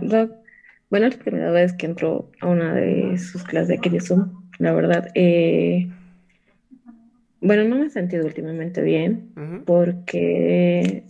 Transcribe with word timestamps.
Bueno, 0.00 1.08
la 1.08 1.18
primera 1.18 1.50
vez 1.50 1.72
que 1.72 1.86
entro 1.86 2.30
a 2.40 2.46
una 2.46 2.74
de 2.74 3.18
sus 3.18 3.42
clases 3.44 3.68
de 3.68 3.74
aquí 3.74 3.88
de 3.88 4.00
Zoom, 4.00 4.48
la 4.58 4.72
verdad, 4.72 5.10
eh, 5.14 5.88
bueno, 7.40 7.64
no 7.64 7.76
me 7.76 7.86
he 7.86 7.90
sentido 7.90 8.24
últimamente 8.24 8.82
bien 8.82 9.32
porque, 9.66 11.04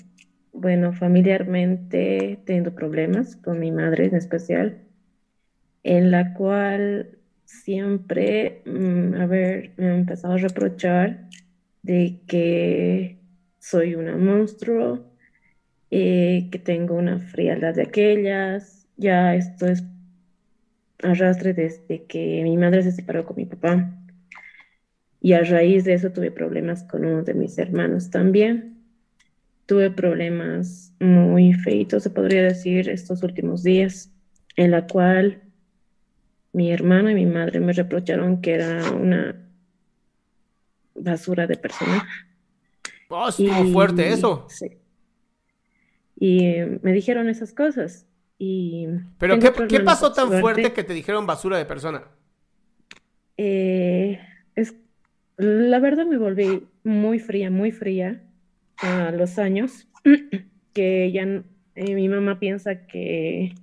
bueno, 0.52 0.92
familiarmente 0.92 2.32
he 2.32 2.36
tenido 2.36 2.74
problemas 2.74 3.36
con 3.36 3.58
mi 3.58 3.70
madre 3.70 4.06
en 4.06 4.16
especial, 4.16 4.82
en 5.82 6.10
la 6.10 6.34
cual 6.34 7.18
siempre, 7.44 8.62
mm, 8.66 9.14
a 9.14 9.26
ver, 9.26 9.72
me 9.76 9.86
han 9.86 9.98
empezado 10.00 10.34
a 10.34 10.38
reprochar 10.38 11.28
de 11.82 12.20
que 12.26 13.18
soy 13.58 13.94
una 13.94 14.16
monstruo, 14.16 15.15
eh, 15.98 16.48
que 16.50 16.58
tengo 16.58 16.94
una 16.94 17.18
frialdad 17.18 17.74
de 17.74 17.84
aquellas. 17.84 18.86
Ya 18.98 19.34
esto 19.34 19.66
es 19.66 19.82
arrastre 21.02 21.54
desde 21.54 22.04
que 22.04 22.42
mi 22.42 22.58
madre 22.58 22.82
se 22.82 22.92
separó 22.92 23.24
con 23.24 23.36
mi 23.36 23.46
papá. 23.46 23.98
Y 25.22 25.32
a 25.32 25.42
raíz 25.42 25.84
de 25.84 25.94
eso 25.94 26.12
tuve 26.12 26.30
problemas 26.30 26.82
con 26.84 27.06
uno 27.06 27.22
de 27.22 27.32
mis 27.32 27.56
hermanos 27.56 28.10
también. 28.10 28.76
Tuve 29.64 29.90
problemas 29.90 30.92
muy 31.00 31.54
feitos, 31.54 32.02
se 32.02 32.10
podría 32.10 32.42
decir, 32.42 32.90
estos 32.90 33.22
últimos 33.22 33.62
días, 33.62 34.12
en 34.56 34.72
la 34.72 34.86
cual 34.86 35.40
mi 36.52 36.72
hermano 36.72 37.08
y 37.08 37.14
mi 37.14 37.24
madre 37.24 37.58
me 37.58 37.72
reprocharon 37.72 38.42
que 38.42 38.52
era 38.52 38.90
una 38.90 39.34
basura 40.94 41.46
de 41.46 41.56
persona. 41.56 42.06
Oh, 43.08 43.28
estuvo 43.30 43.64
fuerte 43.72 44.12
eso. 44.12 44.46
Sí. 44.50 44.76
Y 46.18 46.46
eh, 46.46 46.78
me 46.82 46.92
dijeron 46.92 47.28
esas 47.28 47.52
cosas. 47.52 48.06
Y 48.38 48.86
Pero 49.18 49.38
¿qué, 49.38 49.52
qué 49.68 49.80
pasó 49.80 50.12
tan 50.12 50.28
suerte. 50.28 50.40
fuerte 50.40 50.72
que 50.72 50.84
te 50.84 50.94
dijeron 50.94 51.26
basura 51.26 51.58
de 51.58 51.64
persona? 51.64 52.04
Eh, 53.38 54.18
es, 54.54 54.74
la 55.36 55.78
verdad 55.78 56.06
me 56.06 56.18
volví 56.18 56.66
muy 56.84 57.18
fría, 57.18 57.50
muy 57.50 57.72
fría 57.72 58.22
a 58.78 59.10
los 59.10 59.38
años, 59.38 59.88
que 60.72 61.12
ya 61.12 61.22
eh, 61.74 61.94
mi 61.94 62.08
mamá 62.08 62.38
piensa 62.38 62.86
que 62.86 63.54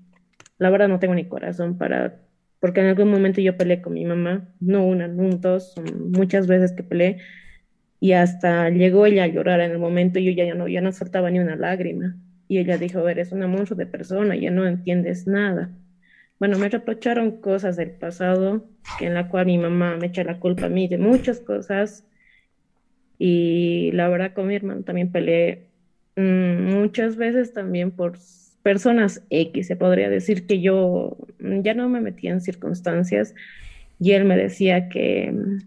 la 0.57 0.69
verdad 0.69 0.87
no 0.87 0.99
tengo 0.99 1.15
ni 1.15 1.25
corazón 1.27 1.77
para, 1.77 2.21
porque 2.59 2.81
en 2.81 2.87
algún 2.87 3.09
momento 3.09 3.41
yo 3.41 3.57
peleé 3.57 3.81
con 3.81 3.93
mi 3.93 4.05
mamá, 4.05 4.49
no 4.59 4.85
una, 4.85 5.07
no 5.07 5.29
dos, 5.37 5.73
son 5.73 6.11
muchas 6.11 6.47
veces 6.47 6.71
que 6.73 6.83
peleé, 6.83 7.17
y 7.99 8.13
hasta 8.13 8.69
llegó 8.69 9.05
ella 9.05 9.23
a 9.23 9.27
llorar 9.27 9.61
en 9.61 9.71
el 9.71 9.79
momento 9.79 10.19
y 10.19 10.25
yo 10.25 10.31
ya 10.31 10.53
no, 10.53 10.67
ya 10.67 10.81
no 10.81 10.91
soltaba 10.91 11.31
ni 11.31 11.39
una 11.39 11.55
lágrima. 11.55 12.17
Y 12.47 12.59
ella 12.59 12.77
dijo, 12.77 13.07
eres 13.07 13.31
una 13.31 13.47
monstruo 13.47 13.77
de 13.77 13.85
persona, 13.85 14.35
ya 14.35 14.51
no 14.51 14.65
entiendes 14.65 15.27
nada. 15.27 15.71
Bueno, 16.39 16.57
me 16.57 16.69
reprocharon 16.69 17.39
cosas 17.39 17.77
del 17.77 17.91
pasado, 17.91 18.65
que 18.99 19.05
en 19.07 19.13
la 19.13 19.29
cual 19.29 19.45
mi 19.45 19.57
mamá 19.57 19.95
me 19.97 20.07
echa 20.07 20.23
la 20.23 20.39
culpa 20.39 20.65
a 20.65 20.69
mí 20.69 20.87
de 20.87 20.97
muchas 20.97 21.39
cosas. 21.39 22.05
Y 23.17 23.91
la 23.93 24.09
verdad 24.09 24.33
con 24.33 24.47
mi 24.47 24.55
hermano 24.55 24.83
también 24.83 25.11
peleé 25.11 25.69
mm, 26.17 26.73
muchas 26.73 27.15
veces 27.15 27.53
también 27.53 27.91
por 27.91 28.17
personas 28.61 29.23
X. 29.29 29.67
Se 29.67 29.75
podría 29.75 30.09
decir 30.09 30.45
que 30.45 30.59
yo 30.59 31.17
mm, 31.39 31.61
ya 31.61 31.73
no 31.73 31.87
me 31.89 32.01
metía 32.01 32.31
en 32.31 32.41
circunstancias 32.41 33.33
y 33.99 34.11
él 34.11 34.25
me 34.25 34.35
decía 34.35 34.89
que 34.89 35.31
mm, 35.31 35.59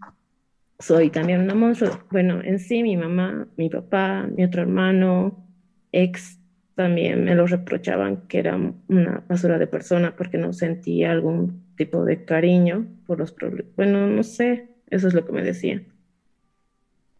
soy 0.79 1.11
también 1.11 1.41
una 1.41 1.55
monstruo. 1.55 2.05
Bueno, 2.11 2.43
en 2.43 2.59
sí 2.59 2.83
mi 2.83 2.97
mamá, 2.97 3.49
mi 3.57 3.71
papá, 3.71 4.29
mi 4.37 4.45
otro 4.45 4.63
hermano, 4.63 5.47
ex 5.93 6.39
también 6.77 7.25
me 7.25 7.35
lo 7.35 7.47
reprochaban 7.47 8.29
que 8.29 8.39
era 8.39 8.55
una 8.89 9.25
basura 9.27 9.59
de 9.59 9.67
persona 9.67 10.15
porque 10.15 10.37
no 10.37 10.53
sentía 10.53 11.11
algún 11.11 11.65
tipo 11.75 12.05
de 12.05 12.25
cariño 12.25 12.87
por 13.07 13.19
los 13.19 13.33
problemas. 13.33 13.75
Bueno, 13.77 14.07
no 14.07 14.23
sé, 14.23 14.69
eso 14.91 15.09
es 15.09 15.15
lo 15.15 15.25
que 15.25 15.33
me 15.33 15.43
decían. 15.43 15.87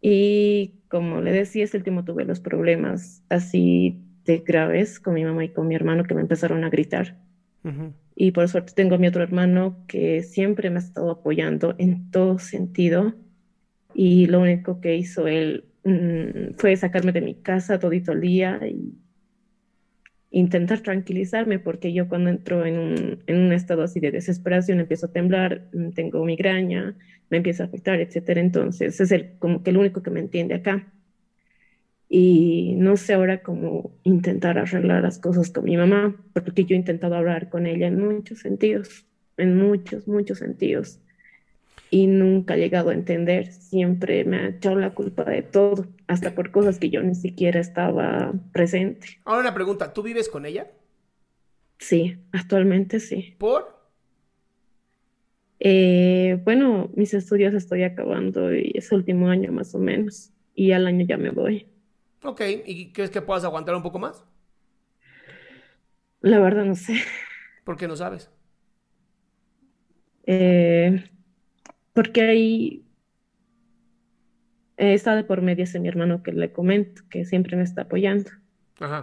Y 0.03 0.75
como 0.89 1.23
le 1.23 1.33
decía, 1.33 1.65
este 1.65 1.79
último 1.79 2.05
tuve 2.05 2.27
los 2.27 2.39
problemas 2.39 3.25
así 3.31 3.99
de 4.27 4.39
graves 4.39 5.01
con 5.01 5.15
mi 5.15 5.25
mamá 5.25 5.43
y 5.45 5.49
con 5.49 5.67
mi 5.67 5.75
hermano 5.75 6.05
que 6.05 6.15
me 6.15 6.21
empezaron 6.21 6.63
a 6.63 6.69
gritar. 6.69 7.17
Ujú. 7.65 7.95
Y 8.15 8.33
por 8.33 8.47
suerte 8.49 8.75
tengo 8.75 8.97
a 8.97 8.99
mi 8.99 9.07
otro 9.07 9.23
hermano 9.23 9.79
que 9.89 10.23
siempre 10.23 10.69
me 10.69 10.77
ha 10.77 10.81
estado 10.81 11.11
apoyando 11.11 11.75
en 11.79 12.11
todo 12.11 12.39
sentido. 12.39 13.15
Y 13.95 14.27
lo 14.27 14.41
único 14.41 14.83
que 14.83 14.97
hizo 14.97 15.27
él 15.27 15.65
mm, 15.85 16.57
fue 16.59 16.77
sacarme 16.77 17.13
de 17.13 17.23
mi 17.23 17.37
casa 17.37 17.79
todito 17.79 18.13
el 18.13 18.21
día 18.21 18.61
y 18.69 18.99
intentar 20.39 20.81
tranquilizarme, 20.81 21.59
porque 21.59 21.93
yo 21.95 22.09
cuando 22.09 22.31
entro 22.31 22.67
en 22.67 22.79
un, 22.79 23.23
en 23.27 23.39
un 23.39 23.53
estado 23.53 23.83
así 23.83 24.01
de 24.01 24.11
desesperación 24.11 24.81
empiezo 24.81 25.07
a 25.07 25.13
temblar, 25.13 25.69
mm, 25.73 25.91
tengo 25.93 26.25
migraña, 26.25 26.95
me 27.31 27.39
empieza 27.39 27.65
a 27.65 27.67
afectar, 27.67 28.01
etcétera. 28.01 28.41
Entonces 28.41 29.01
es 29.01 29.11
el, 29.13 29.39
como 29.39 29.63
que 29.63 29.71
el 29.71 29.79
único 29.79 30.03
que 30.03 30.11
me 30.11 30.21
entiende 30.21 30.55
acá. 30.55 30.93
Y 32.09 32.75
no 32.77 32.97
sé 32.97 33.15
ahora 33.15 33.43
cómo 33.43 33.99
intentar 34.05 34.59
arreglar 34.59 35.03
las 35.03 35.19
cosas 35.19 35.51
con 35.51 35.65
mi 35.65 35.77
mamá, 35.77 36.15
porque 36.35 36.65
yo 36.65 36.75
he 36.75 36.79
intentado 36.79 37.17
hablar 37.17 37.49
con 37.49 37.67
ella 37.67 37.89
en 37.89 37.99
muchos 37.99 38.41
sentidos, 38.41 39.07
en 39.39 39.57
muchos, 39.57 40.07
muchos 40.07 40.39
sentidos. 40.39 41.01
Y 41.91 42.09
nunca 42.09 42.55
he 42.55 42.59
llegado 42.59 42.91
a 42.91 42.95
entender, 42.95 43.53
siempre 43.53 44.25
me 44.25 44.39
ha 44.39 44.49
echado 44.49 44.77
la 44.77 44.91
culpa 44.91 45.25
de 45.25 45.43
todo, 45.43 45.87
hasta 46.09 46.35
por 46.35 46.51
cosas 46.51 46.79
que 46.79 46.91
yo 46.91 47.03
ni 47.03 47.15
siquiera 47.15 47.61
estaba 47.61 48.33
presente. 48.53 49.21
Ahora 49.25 49.43
una 49.43 49.55
pregunta, 49.55 49.93
¿tú 49.93 50.03
vives 50.03 50.29
con 50.29 50.47
ella? 50.47 50.71
Sí, 51.79 52.19
actualmente 52.33 52.99
sí. 53.01 53.37
¿Por? 53.39 53.77
Eh, 55.61 56.41
bueno, 56.45 56.91
mis 56.95 57.15
estudios 57.15 57.55
estoy 57.55 57.83
acabando 57.85 58.55
y 58.55 58.73
es 58.75 58.91
último 58.93 59.29
año 59.29 59.53
más 59.53 59.75
o 59.75 59.79
menos, 59.79 60.33
y 60.55 60.73
al 60.73 60.87
año 60.87 61.07
ya 61.07 61.17
me 61.17 61.31
voy. 61.31 61.67
Ok, 62.23 62.43
¿y 62.67 62.93
crees 62.93 63.11
que 63.11 63.23
puedas 63.23 63.45
aguantar 63.45 63.75
un 63.75 63.83
poco 63.83 63.99
más? 63.99 64.25
La 66.21 66.41
verdad 66.41 66.65
no 66.65 66.75
sé. 66.75 66.97
¿Por 67.65 67.77
qué 67.77 67.87
no 67.87 67.97
sabes? 67.97 68.31
Eh, 70.27 71.05
porque 71.97 72.21
ahí 72.23 72.85
está 74.77 75.17
de 75.17 75.25
por 75.25 75.41
medio 75.43 75.65
ese 75.65 75.81
mi 75.81 75.89
hermano 75.89 76.23
que 76.23 76.33
le 76.33 76.53
comento, 76.53 77.03
que 77.11 77.25
siempre 77.25 77.57
me 77.57 77.63
está 77.63 77.83
apoyando. 77.83 78.31
Ajá. 78.79 79.03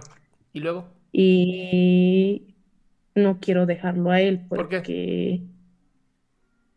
¿Y 0.54 0.60
luego? 0.60 0.88
y 1.12 2.56
no 3.16 3.40
quiero 3.40 3.68
dejarlo 3.68 4.10
a 4.10 4.20
él 4.20 4.48
¿Por 4.50 4.68
qué? 4.68 4.78
porque 4.78 5.42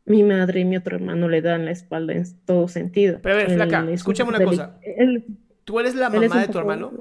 mi 0.04 0.22
madre 0.22 0.60
y 0.60 0.64
mi 0.66 0.76
otro 0.76 0.96
hermano 0.96 1.28
le 1.28 1.40
dan 1.40 1.64
la 1.64 1.70
espalda 1.70 2.12
en 2.12 2.24
todo 2.44 2.68
sentido. 2.68 3.18
Pero 3.22 3.34
a 3.34 3.38
ver, 3.38 3.50
flaca, 3.50 3.84
es 3.88 4.00
escúchame 4.00 4.30
una 4.30 4.44
cosa. 4.44 4.78
él- 4.82 5.24
¿Tú 5.64 5.80
eres 5.80 5.94
la 5.94 6.10
mamá 6.10 6.40
de 6.40 6.48
tu 6.48 6.58
hermano? 6.58 6.92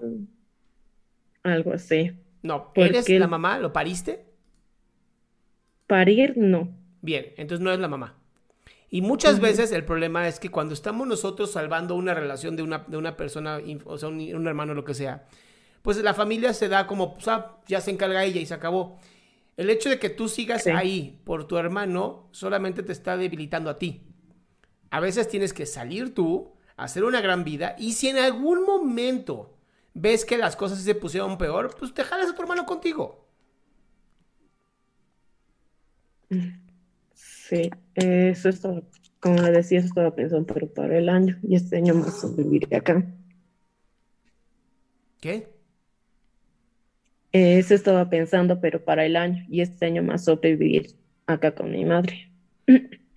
Algo 1.44 1.74
así. 1.74 2.12
No, 2.42 2.66
Porque 2.74 2.86
¿eres 2.86 3.10
la 3.10 3.28
mamá? 3.28 3.60
¿Lo 3.60 3.72
pariste? 3.74 4.26
Parir, 5.88 6.34
no. 6.38 6.70
Bien, 7.02 7.28
entonces 7.38 7.64
no 7.64 7.72
es 7.72 7.80
la 7.80 7.88
mamá. 7.88 8.18
Y 8.96 9.02
muchas 9.02 9.42
veces 9.42 9.74
el 9.74 9.84
problema 9.84 10.26
es 10.26 10.40
que 10.40 10.50
cuando 10.50 10.74
estamos 10.74 11.06
nosotros 11.06 11.52
salvando 11.52 11.96
una 11.96 12.14
relación 12.14 12.56
de 12.56 12.64
una, 12.64 12.86
de 12.88 12.96
una 12.96 13.18
persona, 13.18 13.60
o 13.84 13.98
sea, 13.98 14.08
un, 14.08 14.22
un 14.34 14.48
hermano, 14.48 14.74
lo 14.74 14.86
que 14.86 14.94
sea, 14.94 15.28
pues 15.82 15.98
la 15.98 16.14
familia 16.14 16.54
se 16.54 16.70
da 16.70 16.88
como, 16.88 17.14
pues, 17.16 17.28
ah, 17.28 17.58
ya 17.68 17.82
se 17.82 17.92
encarga 17.92 18.24
ella 18.24 18.40
y 18.40 18.46
se 18.46 18.54
acabó. 18.54 18.98
El 19.58 19.70
hecho 19.70 19.90
de 19.90 20.00
que 20.00 20.10
tú 20.10 20.30
sigas 20.30 20.64
Sí. 20.64 20.70
ahí 20.70 21.20
por 21.26 21.46
tu 21.46 21.58
hermano 21.58 22.30
solamente 22.32 22.84
te 22.84 22.94
está 22.94 23.18
debilitando 23.18 23.70
a 23.70 23.78
ti. 23.78 24.02
A 24.92 25.02
veces 25.02 25.28
tienes 25.28 25.52
que 25.52 25.66
salir 25.66 26.16
tú, 26.16 26.54
hacer 26.78 27.04
una 27.04 27.20
gran 27.20 27.44
vida, 27.44 27.76
y 27.78 27.92
si 27.92 28.08
en 28.08 28.18
algún 28.18 28.64
momento 28.64 29.58
ves 29.94 30.24
que 30.24 30.38
las 30.38 30.56
cosas 30.56 30.80
se 30.80 30.96
pusieron 30.96 31.38
peor, 31.38 31.76
pues 31.78 31.94
te 31.94 32.06
jalas 32.06 32.30
a 32.30 32.34
tu 32.34 32.42
hermano 32.42 32.66
contigo. 32.66 33.28
Sí, 37.48 37.70
eso 37.94 38.50
estaba, 38.50 38.82
como 39.20 39.40
le 39.40 39.52
decía, 39.52 39.78
eso 39.78 39.88
estaba 39.88 40.16
pensando, 40.16 40.52
pero 40.52 40.68
para 40.68 40.98
el 40.98 41.10
año 41.10 41.38
y 41.44 41.56
este 41.56 41.78
año 41.78 41.94
más 41.94 42.20
sobreviviré 42.20 42.76
acá. 42.76 43.06
¿Qué? 45.22 45.48
Eso 47.32 47.76
estaba 47.76 48.10
pensando, 48.10 48.60
pero 48.62 48.84
para 48.84 49.06
el 49.06 49.16
año 49.16 49.46
y 49.48 49.62
este 49.62 49.86
año 49.86 50.02
más 50.02 50.24
sobrevivir 50.26 50.96
acá 51.28 51.54
con 51.54 51.70
mi 51.70 51.86
madre. 51.86 52.32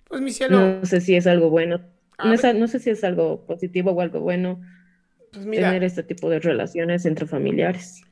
Pues 0.07 0.21
mi 0.21 0.31
cielo, 0.31 0.59
No 0.59 0.85
sé 0.85 1.01
si 1.01 1.15
es 1.15 1.25
algo 1.25 1.49
bueno, 1.49 1.81
A 2.17 2.27
no, 2.27 2.33
es 2.35 2.43
no 2.55 2.67
sé 2.67 2.79
si 2.79 2.91
es 2.91 3.03
algo 3.03 3.45
positivo 3.47 3.91
o 3.91 4.01
algo 4.01 4.19
bueno 4.19 4.61
pues 5.31 5.45
mira. 5.45 5.69
tener 5.69 5.83
este 5.83 6.03
tipo 6.03 6.29
de 6.29 6.39
relaciones 6.39 7.05
entre 7.05 7.25
familiares. 7.25 8.03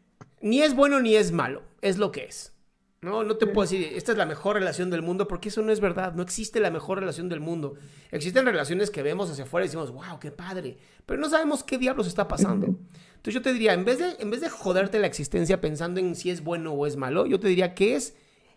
Ni 0.42 0.62
es 0.62 0.75
bueno 0.75 1.00
ni 1.00 1.16
es 1.16 1.31
malo, 1.31 1.62
es 1.81 1.98
lo 2.00 2.12
que 2.12 2.25
es. 2.25 2.56
No, 3.01 3.23
no 3.23 3.38
te 3.38 3.45
puedo 3.45 3.69
decir, 3.69 3.94
esta 3.95 4.11
es 4.11 4.17
la 4.17 4.25
mejor 4.25 4.55
relación 4.55 4.89
del 4.89 5.03
mundo, 5.03 5.27
porque 5.27 5.49
eso 5.49 5.61
no 5.61 5.71
es 5.71 5.79
verdad. 5.79 6.13
No 6.13 6.23
existe 6.23 6.59
la 6.59 6.71
mejor 6.71 6.99
relación 6.99 7.29
del 7.29 7.39
mundo. 7.39 7.75
Existen 8.09 8.45
relaciones 8.45 8.89
que 8.89 9.03
vemos 9.03 9.29
hacia 9.29 9.44
afuera 9.44 9.65
y 9.65 9.67
decimos, 9.67 9.91
wow, 9.91 10.19
qué 10.19 10.31
padre. 10.31 10.77
Pero 11.05 11.21
no 11.21 11.29
sabemos 11.29 11.63
qué 11.63 11.77
diablos 11.77 12.07
está 12.07 12.27
pasando. 12.27 12.65
Entonces 12.65 13.33
yo 13.33 13.41
te 13.41 13.53
diría, 13.53 13.73
en 13.73 13.85
vez, 13.85 13.99
de, 13.99 14.15
en 14.19 14.31
vez 14.31 14.41
de 14.41 14.49
joderte 14.49 14.97
la 14.97 15.07
existencia 15.07 15.61
pensando 15.61 15.99
en 15.99 16.15
si 16.15 16.31
es 16.31 16.44
bueno 16.44 16.73
o 16.73 16.88
es 16.88 16.95
malo, 16.95 17.27
yo 17.27 17.39
te 17.39 17.47
diría 17.47 17.75
que 17.75 17.95
es 17.95 18.15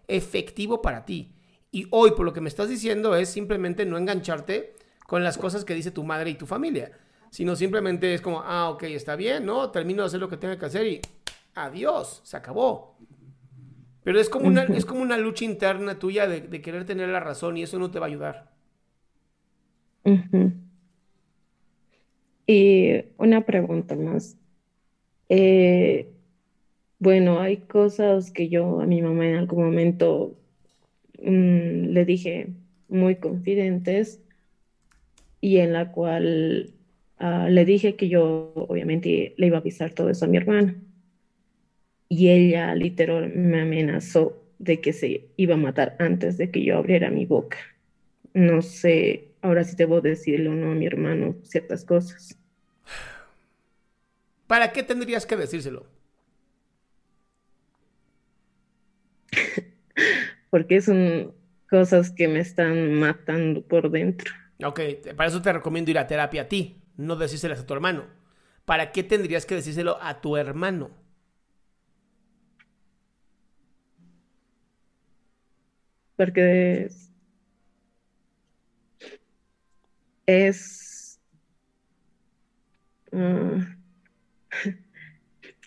efectivo 0.09 0.81
para 0.81 1.05
ti. 1.05 1.35
Y 1.71 1.87
hoy, 1.91 2.13
por 2.13 2.25
lo 2.25 2.33
que 2.33 2.41
me 2.41 2.49
estás 2.49 2.69
diciendo, 2.69 3.15
es 3.15 3.29
simplemente 3.29 3.85
no 3.85 3.99
engancharte 3.99 4.75
con 5.07 5.23
las 5.23 5.37
cosas 5.37 5.65
que 5.65 5.75
dice 5.75 5.91
tu 5.91 6.03
madre 6.03 6.31
y 6.31 6.35
tu 6.35 6.47
familia. 6.47 6.93
Sino 7.31 7.55
simplemente 7.57 8.15
es 8.15 8.21
como, 8.21 8.41
ah, 8.41 8.71
ok, 8.71 8.85
está 8.85 9.17
bien, 9.17 9.45
¿no? 9.45 9.71
Termino 9.71 10.03
de 10.03 10.07
hacer 10.07 10.21
lo 10.21 10.29
que 10.29 10.37
tenga 10.37 10.59
que 10.59 10.67
hacer 10.67 10.87
y 10.87 11.01
adiós, 11.55 12.21
se 12.25 12.37
acabó. 12.37 12.97
Pero 14.11 14.21
es 14.21 14.29
como 14.29 14.49
una, 14.49 14.65
es 14.65 14.85
como 14.85 15.03
una 15.03 15.17
lucha 15.17 15.45
interna 15.45 16.01
tuya 16.01 16.27
de, 16.27 16.41
de 16.41 16.61
querer 16.61 16.85
tener 16.85 17.11
la 17.11 17.21
razón 17.21 17.57
y 17.57 17.63
eso 17.63 17.79
no 17.79 17.93
te 17.93 18.01
va 18.01 18.07
a 18.07 18.09
ayudar. 18.09 18.51
Ujú. 20.05 20.51
Y 22.45 23.05
una 23.19 23.47
pregunta 23.47 23.95
más. 23.95 24.37
Eh, 25.29 26.09
bueno, 26.99 27.39
hay 27.39 27.59
cosas 27.59 28.33
que 28.33 28.49
yo 28.49 28.81
a 28.81 28.87
mi 28.87 29.01
mamá 29.01 29.29
en 29.29 29.37
algún 29.37 29.63
momento 29.63 30.37
mm, 31.23 31.93
le 31.93 32.05
dije 32.05 32.49
muy 32.89 33.15
confidentes 33.15 34.21
y 35.41 35.59
en 35.59 35.73
la 35.73 35.93
cual 35.93 36.75
ah, 37.19 37.47
le 37.49 37.65
dije 37.65 37.95
que 37.95 38.09
yo 38.09 38.55
obviamente 38.57 39.35
le 39.37 39.47
iba 39.47 39.59
a 39.59 39.61
avisar 39.61 39.95
todo 39.95 40.11
eso 40.11 40.25
a 40.25 40.29
mi 40.29 40.37
hermano. 40.37 40.90
Y 42.11 42.29
ella 42.29 42.75
literal 42.75 43.33
me 43.35 43.63
amenazó 43.63 44.37
de 44.59 44.83
que 44.83 44.93
se 44.93 45.29
iba 45.37 45.55
a 45.55 45.59
matar 45.59 45.97
antes 45.99 46.37
de 46.37 46.51
que 46.51 46.63
yo 46.63 46.77
abriera 46.77 47.09
mi 47.09 47.25
boca. 47.25 47.57
No 48.35 48.61
sé 48.61 49.31
ahora 49.43 49.65
sí 49.65 49.75
debo 49.77 50.01
decirle 50.01 50.49
o 50.49 50.55
no 50.55 50.73
a 50.73 50.75
mi 50.75 50.87
hermano 50.87 51.37
ciertas 51.43 51.85
cosas. 51.85 52.37
¿Para 54.47 54.73
qué 54.73 54.83
tendrías 54.83 55.27
que 55.27 55.37
decírselo? 55.37 55.87
Porque 60.51 60.81
son 60.81 61.35
cosas 61.69 62.11
que 62.11 62.27
me 62.29 62.41
están 62.41 62.95
matando 62.95 63.63
por 63.63 63.91
dentro. 63.91 64.33
Ok, 64.65 64.81
para 65.17 65.29
eso 65.29 65.41
te 65.41 65.53
recomiendo 65.53 65.91
ir 65.91 65.99
a 65.99 66.07
terapia 66.07 66.43
a 66.43 66.49
ti, 66.49 66.83
no 66.97 67.17
decírselas 67.17 67.61
a 67.61 67.67
tu 67.67 67.73
hermano. 67.73 68.05
¿Para 68.65 68.93
qué 68.93 69.03
tendrías 69.03 69.47
que 69.47 69.55
decírselo 69.55 69.99
a 70.03 70.21
tu 70.21 70.37
hermano? 70.37 70.91
Porque 76.21 76.83
es, 76.85 77.11
es, 80.27 81.19
ah, 83.15 83.77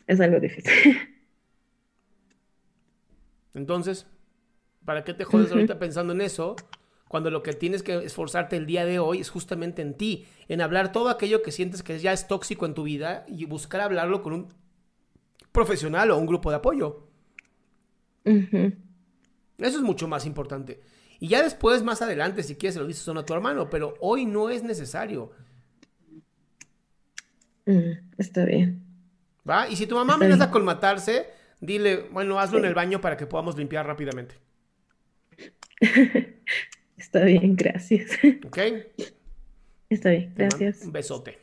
es 0.06 0.22
algo 0.22 0.40
difícil. 0.40 0.72
Entonces, 3.56 4.06
¿para 4.86 5.04
qué 5.04 5.16
te 5.16 5.24
jodes 5.24 5.52
ahorita 5.52 5.80
pensando 5.80 6.14
en 6.14 6.22
eso? 6.22 6.56
Cuando 7.08 7.32
lo 7.32 7.42
que 7.42 7.54
tienes 7.54 7.82
que 7.82 7.96
esforzarte 8.06 8.56
el 8.56 8.68
día 8.68 8.86
de 8.86 9.00
hoy 9.00 9.22
es 9.22 9.32
justamente 9.32 9.82
en 9.82 9.98
ti, 9.98 10.28
en 10.50 10.62
hablar 10.62 10.92
todo 10.92 11.10
aquello 11.10 11.42
que 11.42 11.52
sientes 11.52 11.82
que 11.82 11.98
ya 11.98 12.14
es 12.14 12.28
tóxico 12.28 12.68
en 12.68 12.76
tu 12.76 12.84
vida 12.84 13.26
y 13.28 13.46
buscar 13.46 13.82
hablarlo 13.82 14.22
con 14.22 14.34
un 14.34 14.54
profesional 15.52 16.12
o 16.12 16.18
un 16.20 16.28
grupo 16.28 16.52
de 16.52 16.58
apoyo. 16.58 17.08
Eso 19.58 19.78
es 19.78 19.84
mucho 19.84 20.08
más 20.08 20.26
importante. 20.26 20.82
Y 21.20 21.28
ya 21.28 21.42
después, 21.42 21.84
más 21.84 22.02
adelante, 22.02 22.44
si 22.44 22.56
quieres, 22.56 22.74
se 22.76 22.80
lo 22.80 22.88
dices 22.88 23.08
a 23.08 23.26
tu 23.26 23.34
hermano, 23.34 23.70
pero 23.70 23.96
hoy 24.02 24.26
no 24.26 24.50
es 24.50 24.64
necesario. 24.64 25.32
Mm, 27.66 27.92
está 28.18 28.46
bien. 28.46 28.84
¿Va? 29.50 29.68
Y 29.70 29.76
si 29.76 29.88
tu 29.88 29.96
mamá 29.96 30.16
amenaza 30.16 30.52
con 30.52 30.66
matarse, 30.66 31.28
dile, 31.60 32.10
bueno, 32.12 32.40
hazlo 32.40 32.60
en 32.60 32.66
el 32.66 32.74
baño 32.74 33.00
para 33.02 33.18
que 33.18 33.26
podamos 33.26 33.58
limpiar 33.58 33.86
rápidamente. 33.86 34.36
Está 36.98 37.26
bien, 37.26 37.56
gracias. 37.56 38.12
¿Ok? 38.46 38.58
Está 39.90 40.12
bien, 40.12 40.34
gracias. 40.36 40.82
Un 40.84 40.92
besote. 40.92 41.43